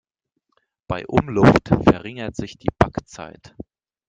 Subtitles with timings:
[0.87, 3.55] Bei Umluft verringert sich die Backzeit.